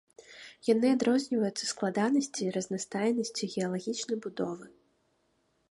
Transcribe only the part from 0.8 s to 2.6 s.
адрозніваюцца складанасцю і